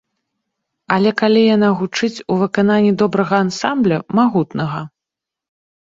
[0.95, 4.81] Але калі яна гучыць у выкананні добрага ансамбля, магутнага.